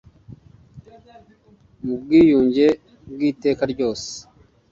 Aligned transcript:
Mu 1.83 1.93
bwiyunge 2.01 2.67
bwiteka 3.11 3.63
ryose 3.73 4.09